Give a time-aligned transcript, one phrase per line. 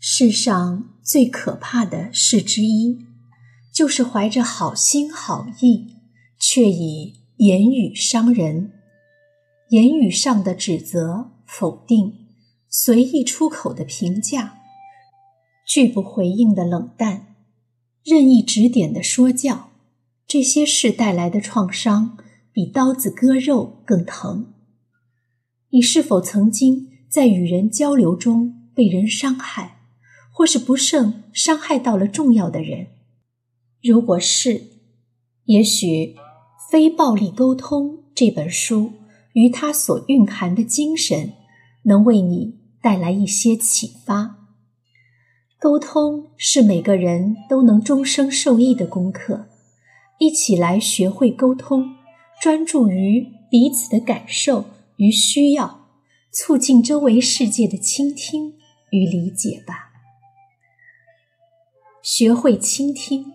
[0.00, 3.06] 世上最可怕的事之一，
[3.72, 5.94] 就是怀着好心好意，
[6.40, 8.72] 却以言语伤人。
[9.68, 12.17] 言语上的指责、否定，
[12.70, 14.58] 随意出口的评价，
[15.66, 17.34] 拒不回应的冷淡，
[18.04, 19.70] 任意指点的说教，
[20.26, 22.18] 这些事带来的创伤，
[22.52, 24.52] 比刀子割肉更疼。
[25.70, 29.76] 你是否曾经在与人交流中被人伤害？
[30.30, 32.88] 或是不慎伤害到了重要的人，
[33.82, 34.68] 如果是，
[35.46, 35.86] 也许
[36.70, 38.92] 《非暴力沟通》这本书
[39.32, 41.32] 与它所蕴含的精神，
[41.86, 44.36] 能为你带来一些启发。
[45.58, 49.48] 沟通是每个人都能终生受益的功课，
[50.18, 51.96] 一起来学会沟通，
[52.40, 55.88] 专注于彼此的感受与需要，
[56.30, 58.54] 促进周围世界的倾听
[58.90, 59.90] 与理解吧。
[62.02, 63.32] 学会倾听。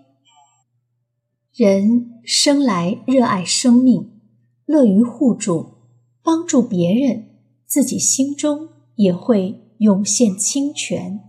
[1.53, 4.19] 人生来热爱生命，
[4.65, 5.73] 乐于互助，
[6.23, 7.35] 帮助别人，
[7.67, 11.19] 自己心中也会涌现清泉。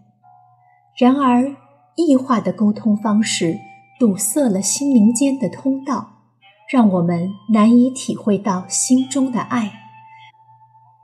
[0.97, 1.57] 然而，
[1.97, 3.59] 异化的沟通方式
[3.99, 6.23] 堵塞了心灵间的通道，
[6.71, 9.73] 让我们难以体会到心中的爱。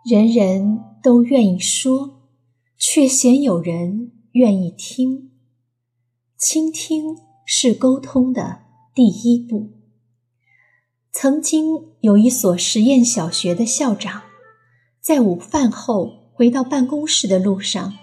[0.05, 2.21] 人人都愿意说，
[2.79, 5.31] 却鲜有人愿意听。
[6.39, 8.61] 倾听是沟通的
[8.95, 9.73] 第一步。
[11.13, 14.23] 曾经有一所实验小学的校长，
[15.01, 17.99] 在午饭后回到办公室的路上，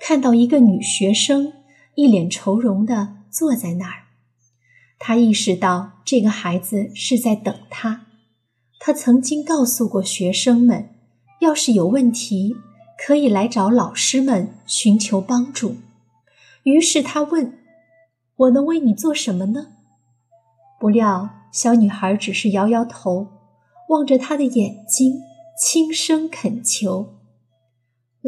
[0.00, 1.52] 看到一个女学生
[1.94, 4.06] 一脸愁容地坐在那儿。
[4.98, 8.06] 他意识到这个孩子是在等他。
[8.80, 10.96] 他曾经告诉过学生们，
[11.40, 12.56] 要是有问题，
[13.06, 15.76] 可以来找老师们寻求帮助。
[16.64, 17.56] 于是他问。
[18.34, 19.68] 我能为你做什么呢？
[20.80, 23.28] 不料，小女孩只是摇摇头，
[23.90, 25.20] 望着他的眼睛，
[25.56, 27.14] 轻声恳求：“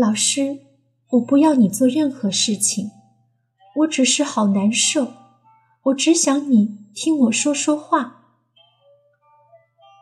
[0.01, 0.61] 老师，
[1.11, 2.93] 我不要你做任何事情，
[3.79, 5.09] 我只是好难受，
[5.87, 8.23] 我只想你听我说说话。”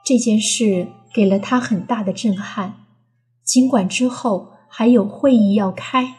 [0.04, 2.84] 这件事给了他很大的震撼，
[3.42, 6.16] 尽管之后还有会议要开，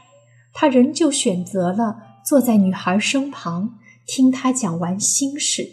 [0.52, 1.98] 他仍旧选择了。
[2.26, 3.78] 坐在女孩身旁，
[4.08, 5.70] 听她讲完心事，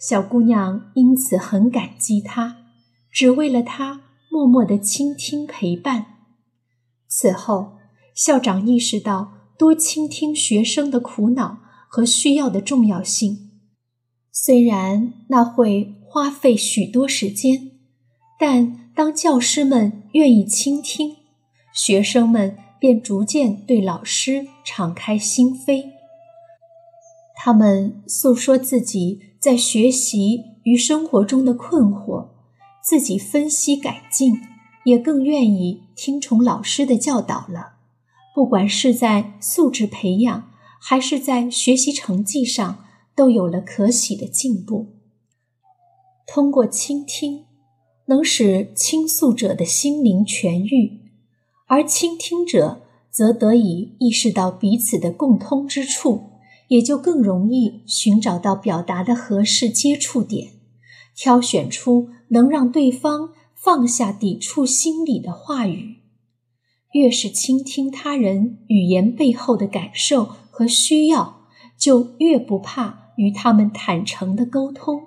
[0.00, 2.56] 小姑娘因此很感激他，
[3.12, 6.13] 只为了他默默的倾听陪伴。
[7.16, 7.74] 此后，
[8.14, 11.58] 校长意识到多倾听学生的苦恼
[11.88, 13.50] 和需要的重要性。
[14.32, 17.70] 虽然那会花费许多时间，
[18.38, 21.16] 但当教师们愿意倾听，
[21.72, 22.58] 学生们。
[22.80, 25.84] 便逐渐对老师敞开心扉。
[27.34, 32.28] 他们诉说自己在学习与生活中的困惑，
[32.84, 34.34] 自己分析改进，
[34.84, 37.74] 也更愿意听从老师的教导了。
[38.34, 40.50] 不管是在素质培养，
[40.80, 42.84] 还是在学习成绩上，
[43.14, 44.94] 都有了可喜的进步。
[46.26, 47.44] 通过倾听，
[48.06, 51.00] 能使倾诉者的心灵痊愈。
[51.66, 56.32] 而倾听者则得以意识到彼此的共通之处，
[56.68, 60.54] 也就更容易寻找到表达的合适接触点，
[61.16, 63.30] 挑选出能让对方
[63.64, 66.02] 放下抵触心理的话语。
[66.92, 71.46] 越是倾听他人语言背后的感受和需要，
[71.78, 75.00] 就越不怕与他们坦诚的沟通。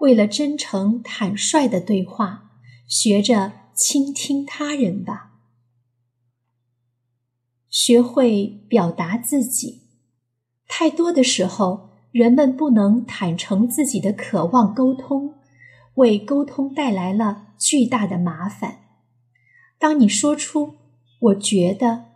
[0.00, 2.50] 为了真诚坦率的对话，
[2.88, 5.34] 学着倾听他人吧。
[7.68, 9.82] 学会表达自己。
[10.66, 15.34] 太多的时候，人们不能坦诚自己的渴望，沟通
[15.94, 18.78] 为沟通带来了巨大的麻烦。
[19.78, 20.78] 当你说出
[21.20, 22.06] “我觉得”“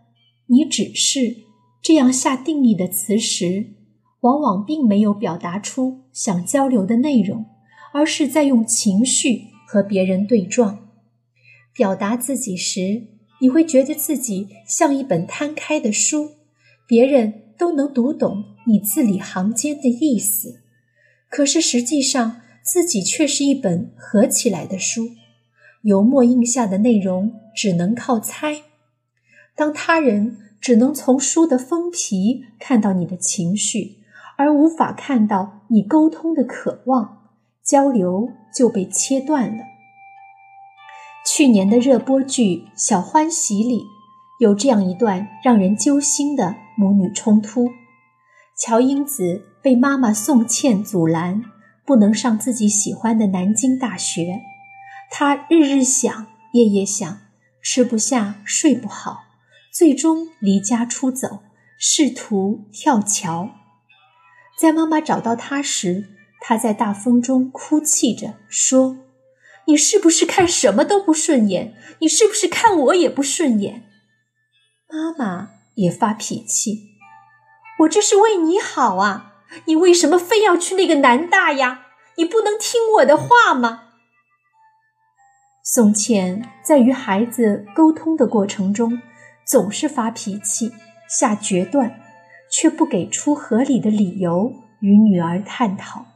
[0.49, 1.45] 你只是”
[1.81, 3.75] 这样下定义的词时，
[4.21, 7.47] 往往并没有表达出想交流的内容，
[7.93, 10.89] 而是在用情绪和别人对撞。
[11.73, 13.15] 表达自己时。
[13.41, 16.31] 你会觉得自己像一本摊开的书，
[16.87, 20.63] 别人都能读懂你字里行间的意思，
[21.29, 25.11] 可是实际上自己却是一本合起来的书，
[25.85, 28.63] 油墨印下的内容只能靠猜
[29.55, 33.99] 当他人只能从书的封皮看到你的情绪，
[34.39, 37.29] 而无法看到你沟通的渴望，
[37.63, 39.63] 交流就被切断了。
[41.27, 42.43] 去年的热播剧
[42.75, 43.85] 《小欢喜》里
[44.41, 47.69] 有这样一段让人揪心的母女冲突：
[48.59, 51.45] 乔英子被妈妈宋茜阻拦，
[51.85, 54.41] 不能上自己喜欢的南京大学。
[55.17, 57.21] 他日日想，夜夜想，
[57.63, 59.27] 吃不下，睡不好。
[59.73, 61.45] 最终离家出走，
[61.79, 63.51] 试图跳桥。
[64.59, 66.09] 在妈妈找到他时，
[66.41, 68.97] 他在大风中哭泣着说
[69.69, 71.77] ：“你是不是看什么都不顺眼？
[72.01, 73.85] 你是不是看我也不顺眼？”
[74.91, 76.89] 妈妈也发脾气
[77.79, 79.45] ：“我这是为你好啊！
[79.67, 81.87] 你为什么非要去那个南大呀？
[82.17, 83.83] 你不能听我的话吗？”
[85.65, 89.01] 宋茜在与孩子沟通的过程中。
[89.47, 90.73] 总是发脾气、
[91.07, 92.01] 下决断，
[92.51, 96.07] 却不给出合理的理由与女儿探讨。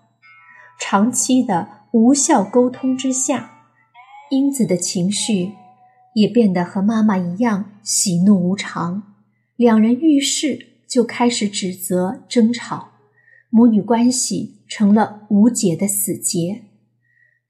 [0.81, 3.50] 长期的无效沟通之下，
[4.31, 5.53] 英子的情绪
[6.15, 9.03] 也变得和妈妈一样喜怒无常。
[9.56, 10.59] 两人遇事
[10.89, 12.93] 就开始指责、争吵，
[13.50, 16.62] 母女关系成了无解的死结。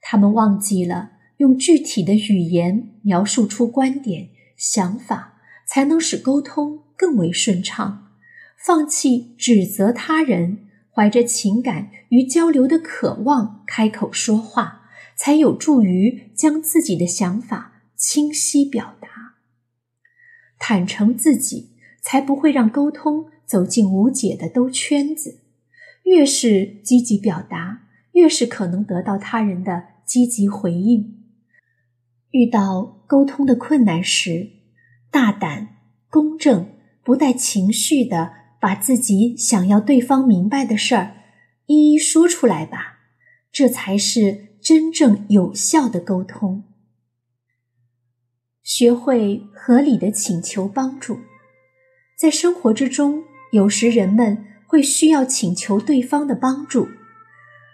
[0.00, 5.34] 他们忘记了用具体的语言描述出观点、想法。
[5.70, 8.14] 才能使沟通更为顺畅，
[8.56, 19.34] 放弃指责他人，怀着情感与交流的渴望开口说话，才有助于将自己的想法清晰表达。
[20.58, 25.40] 坦诚自己，才不会让沟通走进无解的兜圈子。
[26.04, 27.82] 越是积极表达，
[28.12, 31.27] 越是可能得到他人的积极回应。
[32.30, 34.50] 遇到沟通的困难时，
[35.10, 35.76] 大胆、
[36.10, 41.14] 公正、不带情绪的把自己想要对方明白的事儿
[41.66, 42.98] 一一说出来吧，
[43.50, 46.64] 这才是真正有效的沟通。
[48.62, 51.20] 学会合理的请求帮助，
[52.18, 56.88] 在生活之中，有时人们会需要请求对方的帮助。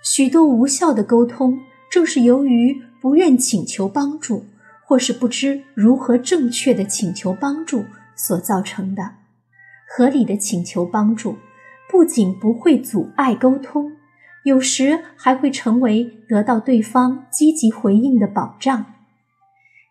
[0.04, 1.58] 许多无效的沟通，
[1.90, 4.46] 正是由于不愿请求帮助。
[4.86, 9.12] 或是不知如何正确的请求帮助所造成的，
[9.88, 11.38] 合理的请求帮助，
[11.90, 13.92] 不仅不会阻碍沟通，
[14.44, 18.84] 有时还会成为得到对方积极回应的保障。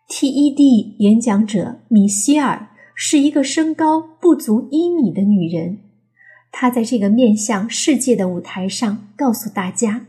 [0.08, 5.80] TED 演讲者米歇尔是一个身高不足一米的女人，
[6.52, 10.06] 她在这个面向世界的舞台上告诉大家，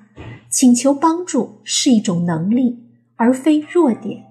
[0.51, 2.84] 请求帮助是一种能力，
[3.15, 4.23] 而非弱点。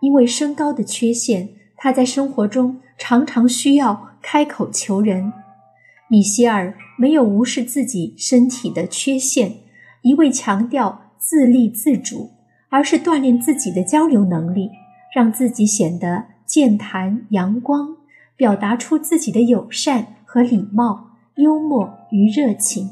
[0.00, 5.32] 因为身高的缺陷，他在生活中常常需要开口求人。
[6.08, 9.56] 米歇尔没有无视自己身体的缺陷，
[10.02, 12.30] 一味强调自立自主，
[12.68, 14.70] 而是锻炼自己的交流能力，
[15.14, 17.96] 让自己显得健谈阳光，
[18.36, 22.90] 表达出自己的友善和礼貌、幽默与热情。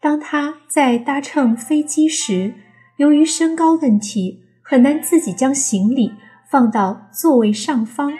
[0.00, 2.54] 当他在搭乘飞机时，
[2.96, 4.42] 由于身高问题。
[4.68, 6.12] 很难自己将行李
[6.50, 8.12] 放到座位上方，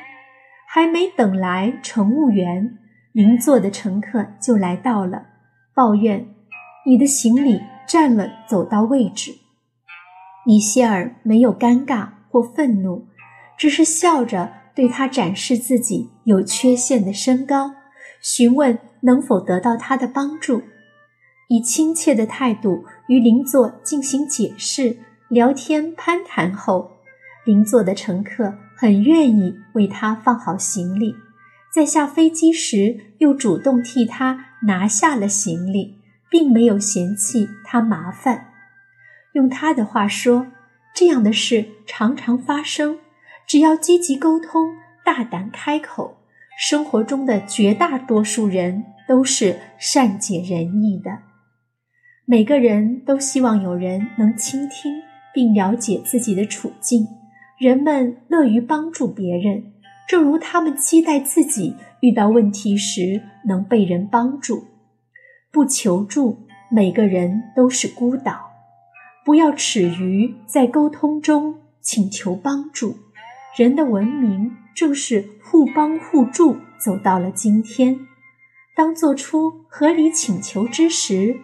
[0.69, 2.79] 还没等来乘务员，
[3.11, 5.27] 邻座的乘客就来到了，
[5.75, 6.29] 抱怨
[6.87, 9.33] ：“你的行李占了走道位置。”
[10.47, 13.09] 米歇尔没有尴尬或愤怒，
[13.59, 17.73] 只是笑着对他展示自己有缺陷的身高，
[18.23, 20.63] 询问能否得到他的帮助，
[21.49, 24.99] 以亲切的态度与邻座进行解释。
[25.29, 26.93] 聊天攀谈后，
[27.45, 31.17] 邻座的乘客很愿意为他放好行李，
[31.75, 35.99] 在下飞机时又主动替他拿下了行李，
[36.31, 38.53] 并没有嫌弃他麻烦。
[39.33, 40.47] 用他的话说，
[40.95, 43.01] 这样的事常常发生。
[43.49, 46.19] 只要积极沟通、大胆开口，
[46.57, 51.19] 生活中的绝大多数人都是善解人意的。
[52.27, 55.07] 每个人都希望有人能倾听。
[55.37, 57.07] 并了解自己的处境，
[57.59, 59.75] 人们乐于帮助别人，
[60.09, 64.65] 正如他们期待自己遇到问题时能被人帮助。
[65.53, 66.39] 不求助，
[66.71, 68.51] 每个人都是孤岛。
[69.27, 72.97] 不要耻于在沟通中请求帮助。
[73.59, 77.99] 人的文明正是互帮互助走到了今天。
[78.75, 81.37] 当做出合理请求之时，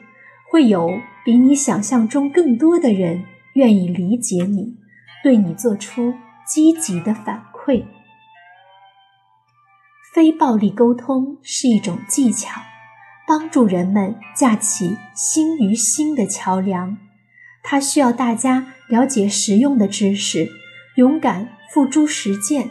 [0.52, 3.24] 会有比你想象中更多的人。
[3.54, 4.76] 愿意理解你，
[5.22, 6.14] 对你做出
[6.46, 7.84] 积极的反馈。
[10.14, 12.62] 非暴力沟通是一种技巧，
[13.26, 16.96] 帮助人们架起心与心的桥梁。
[17.62, 20.48] 它需要大家了解实用的知识，
[20.96, 22.70] 勇敢付诸实践。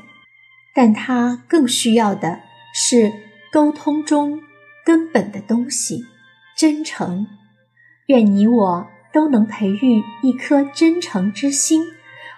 [0.73, 2.39] 但它更需要的
[2.73, 3.11] 是
[3.51, 4.39] 沟通中
[4.83, 6.05] 根本的东西——
[6.57, 7.27] 真诚。
[8.07, 11.83] 愿你我都能培育一颗真诚之心，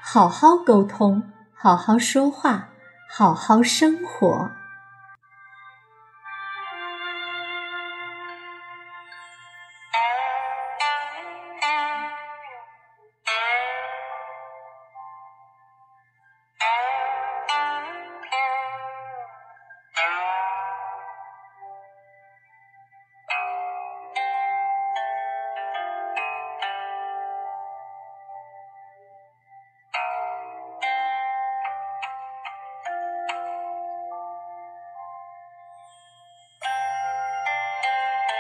[0.01, 2.69] 好好沟通，好好说话，
[3.09, 4.51] 好好生活。